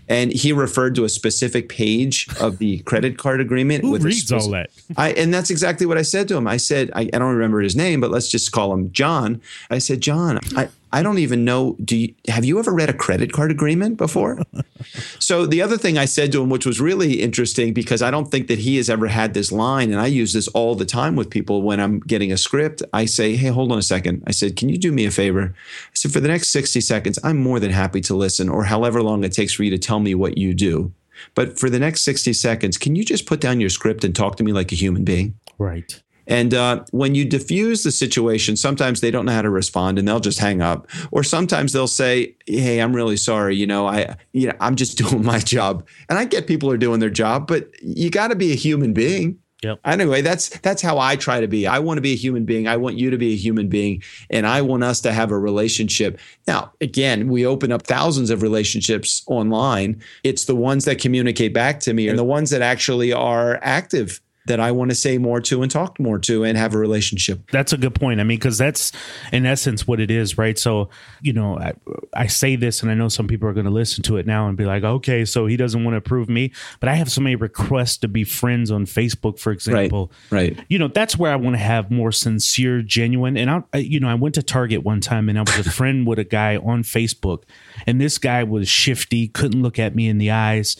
[0.09, 3.83] And he referred to a specific page of the credit card agreement.
[3.83, 4.71] Who with reads all that?
[4.97, 6.47] I, and that's exactly what I said to him.
[6.47, 9.41] I said, I, I, don't remember his name, but let's just call him John.
[9.71, 11.77] I said, John, I, I don't even know.
[11.85, 14.41] Do you, have you ever read a credit card agreement before?
[15.19, 18.31] so the other thing I said to him, which was really interesting, because I don't
[18.31, 21.17] think that he has ever had this line, and I use this all the time
[21.17, 22.81] with people when I'm getting a script.
[22.93, 24.23] I say, "Hey, hold on a second.
[24.25, 27.19] I said, "Can you do me a favor?" I said, "For the next 60 seconds,
[27.25, 29.99] I'm more than happy to listen, or however long it takes for you to tell
[29.99, 30.93] me what you do."
[31.35, 34.37] But for the next 60 seconds, can you just put down your script and talk
[34.37, 35.35] to me like a human being?
[35.59, 36.01] Right.
[36.27, 40.09] And uh, when you diffuse the situation, sometimes they don't know how to respond and
[40.09, 40.89] they'll just hang up.
[41.11, 43.57] Or sometimes they'll say, "Hey, I'm really sorry.
[43.57, 46.79] You know, I, you know, I'm just doing my job." And I get people are
[46.79, 49.39] doing their job, but you got to be a human being.
[49.65, 49.81] Yep.
[49.87, 51.67] Anyway, that's that's how I try to be.
[51.67, 52.69] I want to be a human being.
[52.69, 55.39] I want you to be a human being, and I want us to have a
[55.39, 56.21] relationship.
[56.47, 60.03] Now, again, we open up thousands of relationships online.
[60.23, 64.21] It's the ones that communicate back to me and the ones that actually are active
[64.47, 67.51] that I want to say more to and talk more to and have a relationship.
[67.51, 68.21] That's a good point.
[68.21, 68.93] I mean, because that's
[69.33, 70.59] in essence what it is, right?
[70.59, 70.91] So,
[71.23, 71.73] you know, I,
[72.13, 74.47] I say this and I know some people are going to listen to it now
[74.47, 76.53] and be like, okay, so he doesn't want to approve me.
[76.81, 80.13] But I have so many requests to be friends on Facebook, for example.
[80.31, 80.57] Right.
[80.57, 80.67] right.
[80.69, 83.39] You know, that's where I want to have more sincere, genuine.
[83.39, 86.07] And I, you know, I went to Target one time and I was a friend
[86.07, 87.45] with a guy on Facebook.
[87.87, 90.77] And this guy was shifty, couldn't look at me in the eyes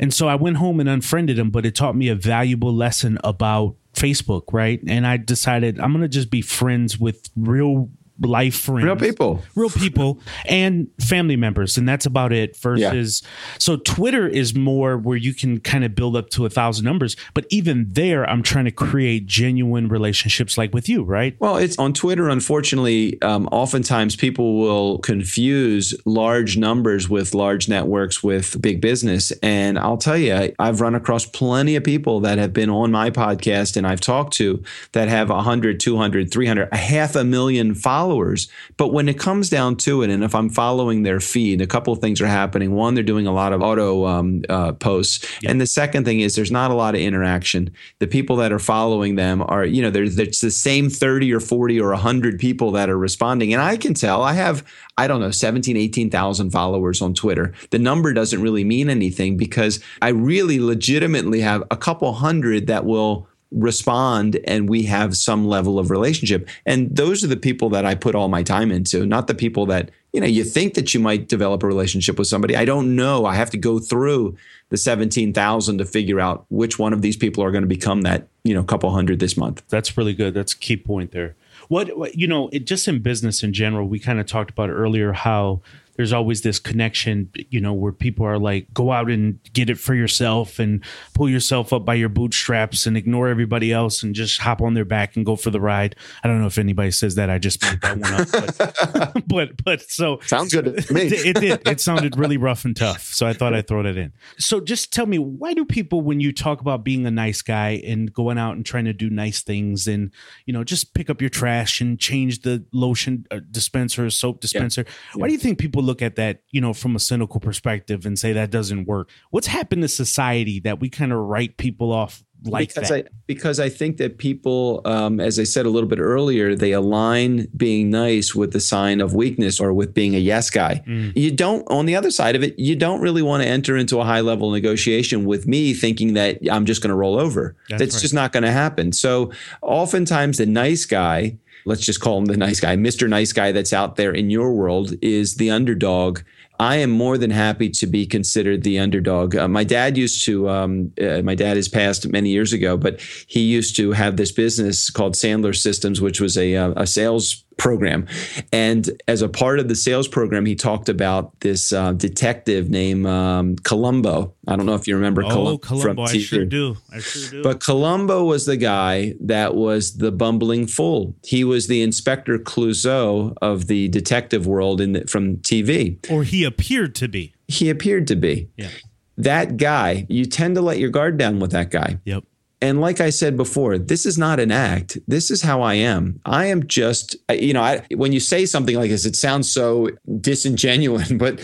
[0.00, 3.18] and so I went home and unfriended him, but it taught me a valuable lesson
[3.24, 4.80] about Facebook, right?
[4.86, 9.42] And I decided I'm going to just be friends with real life friends, real people,
[9.54, 12.56] real people, and family members, and that's about it.
[12.56, 13.28] Versus, yeah.
[13.58, 17.16] so Twitter is more where you can kind of build up to a thousand numbers,
[17.34, 21.36] but even there, I'm trying to create genuine relationships, like with you, right?
[21.38, 22.28] Well, it's on Twitter.
[22.28, 29.78] Unfortunately, um, oftentimes people will confuse large numbers with large networks with big business, and
[29.78, 33.76] I'll tell you, I've run across plenty of people that have been on my podcast
[33.76, 38.48] and I've talked to that have 100, 200, 300, a half a million followers followers.
[38.76, 41.92] But when it comes down to it, and if I'm following their feed, a couple
[41.92, 42.72] of things are happening.
[42.72, 45.50] One, they're doing a lot of auto um, uh, posts, yeah.
[45.50, 47.70] and the second thing is there's not a lot of interaction.
[48.00, 51.40] The people that are following them are, you know, there's, there's the same 30 or
[51.40, 54.22] 40 or 100 people that are responding, and I can tell.
[54.22, 54.62] I have,
[54.98, 57.54] I don't know, 17, 18,000 followers on Twitter.
[57.70, 62.84] The number doesn't really mean anything because I really legitimately have a couple hundred that
[62.84, 66.48] will respond and we have some level of relationship.
[66.66, 69.66] And those are the people that I put all my time into, not the people
[69.66, 72.56] that, you know, you think that you might develop a relationship with somebody.
[72.56, 73.24] I don't know.
[73.24, 74.36] I have to go through
[74.70, 78.28] the 17,000 to figure out which one of these people are going to become that,
[78.44, 79.62] you know, couple hundred this month.
[79.68, 80.34] That's really good.
[80.34, 81.34] That's key point there.
[81.68, 84.70] What, what you know, it, just in business in general, we kind of talked about
[84.70, 85.60] earlier how
[85.96, 89.78] there's always this connection, you know, where people are like, go out and get it
[89.78, 90.82] for yourself and
[91.14, 94.86] pull yourself up by your bootstraps and ignore everybody else and just hop on their
[94.86, 95.94] back and go for the ride.
[96.24, 97.28] I don't know if anybody says that.
[97.28, 99.12] I just made that one up.
[99.12, 100.18] But, but, but, so.
[100.24, 101.02] Sounds good to me.
[101.02, 101.68] It, it did.
[101.68, 103.02] It sounded really rough and tough.
[103.02, 104.12] So I thought I'd throw that in.
[104.38, 107.82] So just tell me, why do people, when you talk about being a nice guy
[107.84, 110.10] and going out and trying to do nice things and,
[110.46, 114.84] you know, just pick up your trash and change the lotion uh, dispenser, soap dispenser,
[114.86, 115.20] yeah.
[115.20, 118.18] why do you think people look at that, you know, from a cynical perspective and
[118.18, 119.10] say that doesn't work.
[119.30, 123.06] What's happened to society that we kind of write people off like because that?
[123.06, 126.72] I, because I think that people, um, as I said a little bit earlier, they
[126.72, 130.82] align being nice with the sign of weakness or with being a yes guy.
[130.86, 131.12] Mm.
[131.16, 134.00] You don't, on the other side of it, you don't really want to enter into
[134.00, 137.56] a high level negotiation with me thinking that I'm just going to roll over.
[137.68, 138.02] That's, That's right.
[138.02, 138.92] just not going to happen.
[138.92, 143.08] So oftentimes the nice guy let's just call him the nice guy, Mr.
[143.08, 146.20] Nice Guy that's out there in your world is the underdog.
[146.60, 149.34] I am more than happy to be considered the underdog.
[149.34, 153.00] Uh, my dad used to, um, uh, my dad has passed many years ago, but
[153.26, 157.44] he used to have this business called Sandler Systems, which was a, uh, a sales
[157.62, 158.08] program.
[158.52, 163.06] And as a part of the sales program, he talked about this uh, detective named
[163.06, 164.34] um, Columbo.
[164.48, 166.02] I don't know if you remember oh, Colum- Columbo.
[166.02, 166.76] I sure do.
[166.92, 167.42] I sure do.
[167.44, 171.14] But Columbo was the guy that was the bumbling fool.
[171.22, 176.10] He was the Inspector Clouseau of the detective world in the, from TV.
[176.10, 177.32] Or he appeared to be.
[177.46, 178.48] He appeared to be.
[178.56, 178.70] Yeah.
[179.18, 182.00] That guy, you tend to let your guard down with that guy.
[182.06, 182.24] Yep.
[182.62, 184.96] And like I said before, this is not an act.
[185.08, 186.20] This is how I am.
[186.24, 189.90] I am just, you know, I, when you say something like this, it sounds so
[190.20, 191.40] disingenuous, but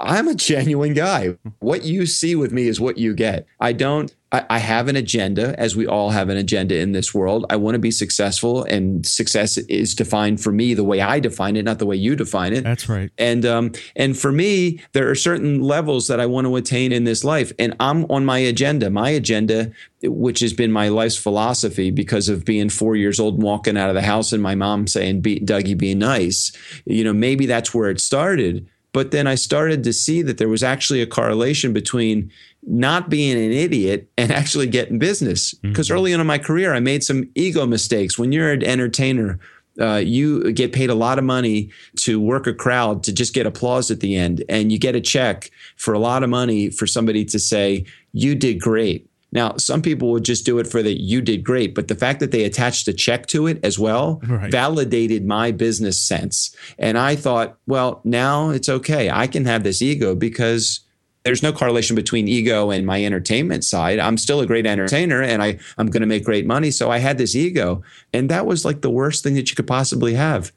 [0.00, 1.36] I'm a genuine guy.
[1.58, 3.46] What you see with me is what you get.
[3.60, 7.12] I don't, I, I, have an agenda, as we all have an agenda in this
[7.12, 7.46] world.
[7.50, 11.56] I want to be successful, and success is defined for me the way I define
[11.56, 12.62] it, not the way you define it.
[12.62, 13.10] That's right.
[13.18, 17.04] And um, and for me, there are certain levels that I want to attain in
[17.04, 18.90] this life, and I'm on my agenda.
[18.90, 23.42] My agenda, which has been my life's philosophy, because of being four years old and
[23.42, 26.52] walking out of the house, and my mom saying, be, "Dougie, be nice."
[26.84, 30.48] You know, maybe that's where it started but then I started to see that there
[30.48, 32.32] was actually a correlation between
[32.66, 35.54] not being an idiot and actually getting business.
[35.54, 35.94] Because mm-hmm.
[35.94, 38.18] early on in my career, I made some ego mistakes.
[38.18, 39.38] When you're an entertainer,
[39.80, 43.46] uh, you get paid a lot of money to work a crowd to just get
[43.46, 44.42] applause at the end.
[44.48, 48.34] And you get a check for a lot of money for somebody to say, You
[48.34, 49.07] did great.
[49.30, 52.20] Now, some people would just do it for the you did great, but the fact
[52.20, 54.50] that they attached a check to it as well right.
[54.50, 56.54] validated my business sense.
[56.78, 59.10] And I thought, well, now it's okay.
[59.10, 60.80] I can have this ego because
[61.24, 63.98] there's no correlation between ego and my entertainment side.
[63.98, 66.70] I'm still a great entertainer and I, I'm going to make great money.
[66.70, 67.82] So I had this ego.
[68.14, 70.52] And that was like the worst thing that you could possibly have.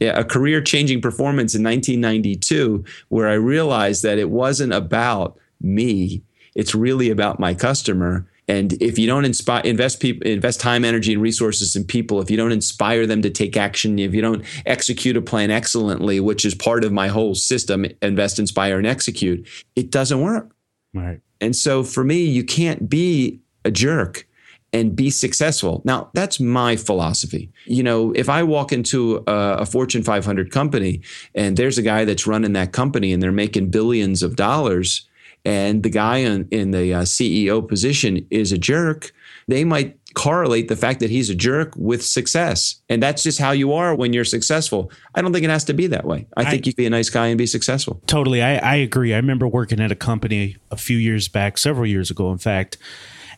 [0.00, 6.22] Yeah, a career changing performance in 1992, where I realized that it wasn't about me
[6.56, 8.26] it's really about my customer.
[8.48, 12.30] And if you don't inspire, invest people, invest time, energy, and resources in people, if
[12.30, 16.44] you don't inspire them to take action, if you don't execute a plan excellently, which
[16.44, 20.50] is part of my whole system, invest, inspire, and execute, it doesn't work.
[20.94, 21.20] Right.
[21.40, 24.26] And so for me, you can't be a jerk
[24.72, 25.82] and be successful.
[25.84, 27.50] Now, that's my philosophy.
[27.66, 31.02] You know, if I walk into a, a, Fortune 500 company
[31.34, 35.06] and there's a guy that's running that company and they're making billions of dollars,
[35.46, 39.12] and the guy in, in the uh, CEO position is a jerk,
[39.46, 42.82] they might correlate the fact that he's a jerk with success.
[42.88, 44.90] And that's just how you are when you're successful.
[45.14, 46.26] I don't think it has to be that way.
[46.36, 48.02] I, I think you can be a nice guy and be successful.
[48.08, 48.42] Totally.
[48.42, 49.14] I, I agree.
[49.14, 52.76] I remember working at a company a few years back, several years ago, in fact.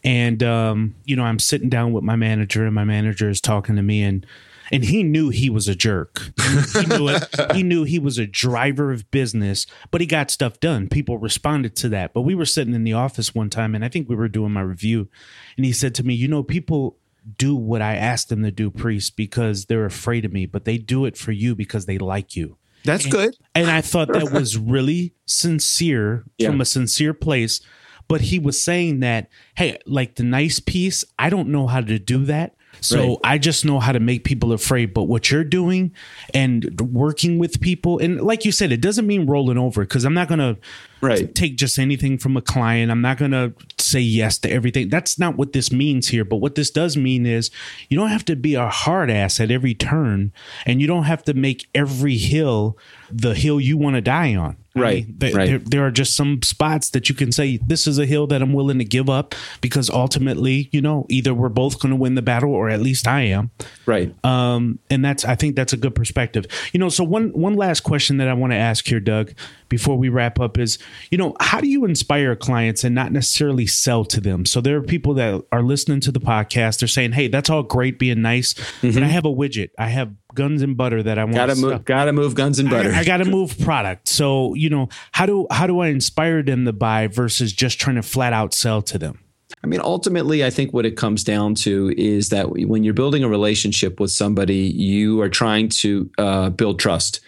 [0.02, 3.76] And, um, you know, I'm sitting down with my manager, and my manager is talking
[3.76, 4.24] to me, and
[4.70, 6.32] and he knew he was a jerk.
[6.72, 7.24] He knew it.
[7.54, 10.88] he knew he was a driver of business, but he got stuff done.
[10.88, 12.12] People responded to that.
[12.14, 14.52] But we were sitting in the office one time, and I think we were doing
[14.52, 15.08] my review,
[15.56, 16.98] and he said to me, "You know, people."
[17.36, 20.78] Do what I asked them to do, priest, because they're afraid of me, but they
[20.78, 22.56] do it for you because they like you.
[22.84, 23.36] That's and, good.
[23.54, 26.48] And I thought that was really sincere yeah.
[26.48, 27.60] from a sincere place.
[28.08, 31.98] But he was saying that, hey, like the nice piece, I don't know how to
[31.98, 32.54] do that.
[32.80, 33.18] So right.
[33.24, 34.94] I just know how to make people afraid.
[34.94, 35.92] But what you're doing
[36.34, 40.14] and working with people, and like you said, it doesn't mean rolling over because I'm
[40.14, 40.56] not going to
[41.00, 41.34] right.
[41.34, 42.90] take just anything from a client.
[42.90, 44.88] I'm not going to say yes to everything.
[44.88, 46.24] That's not what this means here.
[46.24, 47.50] But what this does mean is
[47.88, 50.32] you don't have to be a hard ass at every turn
[50.66, 52.76] and you don't have to make every hill
[53.10, 54.56] the hill you want to die on.
[54.80, 55.04] Right.
[55.04, 55.46] I mean, right.
[55.46, 58.42] There, there, are just some spots that you can say, this is a hill that
[58.42, 62.14] I'm willing to give up because ultimately, you know, either we're both going to win
[62.14, 63.50] the battle or at least I am.
[63.86, 64.14] Right.
[64.24, 66.46] Um, and that's, I think that's a good perspective.
[66.72, 69.32] You know, so one, one last question that I want to ask here, Doug,
[69.68, 70.78] before we wrap up is,
[71.10, 74.46] you know, how do you inspire clients and not necessarily sell to them?
[74.46, 76.80] So there are people that are listening to the podcast.
[76.80, 78.92] They're saying, hey, that's all great being nice, mm-hmm.
[78.92, 79.70] but I have a widget.
[79.78, 81.34] I have guns and butter that I want.
[81.34, 81.84] Gotta move.
[81.84, 82.92] Gotta move guns and butter.
[82.92, 84.08] I, I gotta move product.
[84.08, 87.96] So you know, how do how do I inspire them to buy versus just trying
[87.96, 89.18] to flat out sell to them?
[89.64, 93.24] I mean, ultimately, I think what it comes down to is that when you're building
[93.24, 97.20] a relationship with somebody, you are trying to uh, build trust.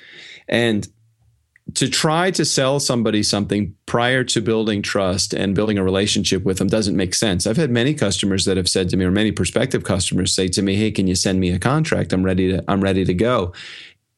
[0.49, 0.87] And
[1.75, 6.59] to try to sell somebody something prior to building trust and building a relationship with
[6.59, 7.47] them doesn't make sense.
[7.47, 10.63] I've had many customers that have said to me, or many prospective customers say to
[10.63, 12.13] me, "Hey, can you send me a contract?
[12.13, 13.53] I'm ready to I'm ready to go."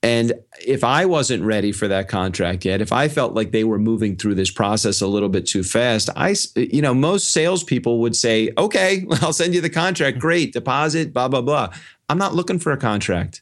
[0.05, 0.33] And
[0.67, 4.17] if I wasn't ready for that contract yet, if I felt like they were moving
[4.17, 8.51] through this process a little bit too fast, I, you know, most salespeople would say,
[8.59, 10.19] "Okay, I'll send you the contract.
[10.19, 11.73] Great deposit, blah blah blah."
[12.09, 13.42] I'm not looking for a contract.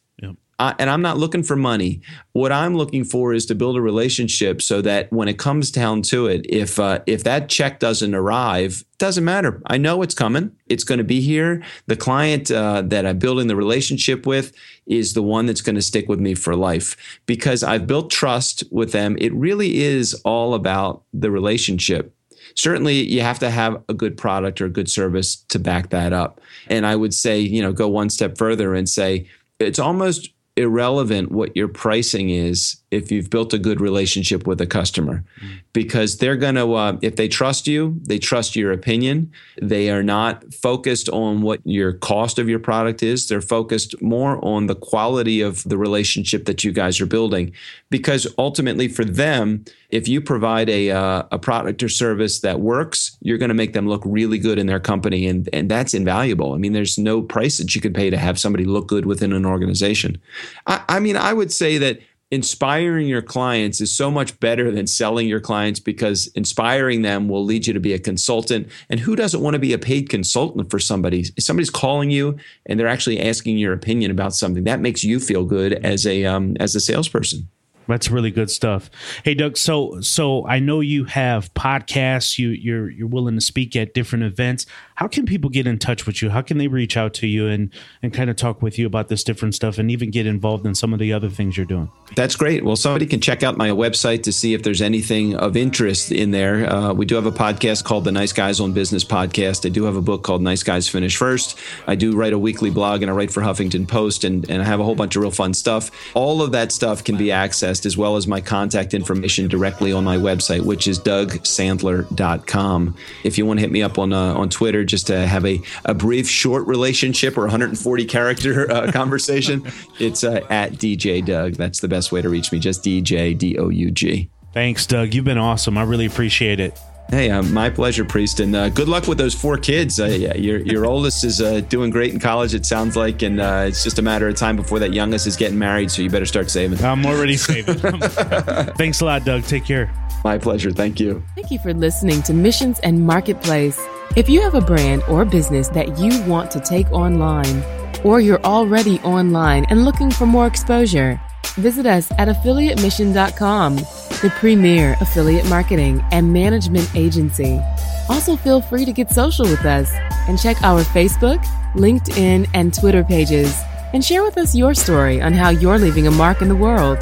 [0.61, 2.03] I, and I'm not looking for money.
[2.33, 6.03] What I'm looking for is to build a relationship so that when it comes down
[6.03, 9.63] to it, if uh, if that check doesn't arrive, doesn't matter.
[9.67, 10.53] I know it's coming.
[10.67, 11.63] It's going to be here.
[11.87, 14.53] The client uh, that I'm building the relationship with
[14.87, 18.63] is the one that's going to stick with me for life because I've built trust
[18.71, 19.17] with them.
[19.19, 22.15] It really is all about the relationship
[22.57, 26.13] certainly you have to have a good product or a good service to back that
[26.13, 26.41] up.
[26.67, 29.29] And I would say, you know, go one step further and say
[29.61, 30.31] it's almost
[30.61, 35.25] irrelevant what your pricing is if you've built a good relationship with a customer.
[35.73, 39.31] Because they're going to uh, if they trust you they trust your opinion.
[39.61, 43.29] They are not focused on what your cost of your product is.
[43.29, 47.53] They're focused more on the quality of the relationship that you guys are building.
[47.91, 53.17] Because ultimately for them if you provide a, uh, a product or service that works
[53.23, 56.53] you're going to make them look really good in their company and, and that's invaluable.
[56.55, 59.33] I mean there's no price that you can pay to have somebody look good within
[59.33, 60.21] an organization.
[60.67, 62.01] I, I mean i would say that
[62.31, 67.45] inspiring your clients is so much better than selling your clients because inspiring them will
[67.45, 68.69] lead you to be a consultant.
[68.89, 71.25] And who doesn't want to be a paid consultant for somebody?
[71.37, 75.19] If somebody's calling you and they're actually asking your opinion about something, that makes you
[75.19, 77.49] feel good as a um, as a salesperson.
[77.91, 78.89] That's really good stuff.
[79.25, 83.75] Hey Doug, so so I know you have podcasts, you you're you're willing to speak
[83.75, 84.67] at different events.
[85.01, 86.29] How can people get in touch with you?
[86.29, 87.73] How can they reach out to you and
[88.03, 90.75] and kind of talk with you about this different stuff and even get involved in
[90.75, 91.91] some of the other things you're doing?
[92.17, 92.67] That's great.
[92.67, 96.33] Well, somebody can check out my website to see if there's anything of interest in
[96.33, 96.71] there.
[96.71, 99.65] Uh, we do have a podcast called the Nice Guys on Business podcast.
[99.65, 101.59] I do have a book called Nice Guys Finish First.
[101.87, 104.67] I do write a weekly blog and I write for Huffington Post and, and I
[104.67, 105.91] have a whole bunch of real fun stuff.
[106.15, 110.05] All of that stuff can be accessed as well as my contact information directly on
[110.05, 112.97] my website, which is dougsandler.com.
[113.25, 115.61] If you want to hit me up on uh, on Twitter just to have a,
[115.85, 119.65] a brief, short relationship or 140 character uh, conversation,
[119.99, 121.55] it's uh, at DJ Doug.
[121.55, 124.29] That's the best way to reach me, just DJ, D O U G.
[124.53, 125.15] Thanks, Doug.
[125.15, 125.79] You've been awesome.
[125.79, 126.79] I really appreciate it.
[127.11, 129.99] Hey, uh, my pleasure, Priest, and uh, good luck with those four kids.
[129.99, 132.55] Uh, yeah, your your oldest is uh, doing great in college.
[132.55, 135.37] It sounds like, and uh, it's just a matter of time before that youngest is
[135.37, 135.91] getting married.
[135.91, 136.83] So you better start saving.
[136.85, 137.79] I'm already saving.
[137.79, 139.43] Thanks a lot, Doug.
[139.43, 139.93] Take care.
[140.23, 140.71] My pleasure.
[140.71, 141.25] Thank you.
[141.35, 143.81] Thank you for listening to Missions and Marketplace.
[144.17, 147.63] If you have a brand or business that you want to take online,
[148.03, 151.21] or you're already online and looking for more exposure,
[151.55, 157.61] visit us at affiliatemission.com the premier affiliate marketing and management agency.
[158.09, 159.93] Also, feel free to get social with us
[160.29, 161.43] and check our Facebook,
[161.75, 163.57] LinkedIn, and Twitter pages
[163.93, 166.99] and share with us your story on how you're leaving a mark in the world.